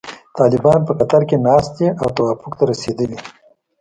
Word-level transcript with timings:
طالبان 0.37 0.79
په 0.87 0.93
قطر 0.99 1.21
کې 1.29 1.37
ناست 1.47 1.71
دي 1.77 1.87
او 2.01 2.07
توافق 2.17 2.53
ته 2.59 2.63
رسیدلي. 2.71 3.17